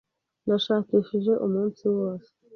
[0.47, 2.29] Nashakishije umunsi wose.